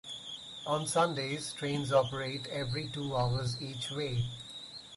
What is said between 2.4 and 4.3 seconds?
every two hours each way.